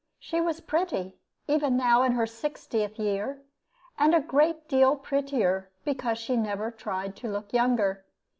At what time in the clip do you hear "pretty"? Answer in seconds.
0.61-1.19